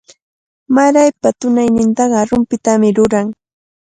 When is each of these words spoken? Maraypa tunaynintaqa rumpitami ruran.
Maraypa 0.77 1.29
tunaynintaqa 1.39 2.19
rumpitami 2.29 2.89
ruran. 2.97 3.27